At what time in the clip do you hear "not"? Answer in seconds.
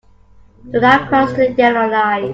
0.81-1.09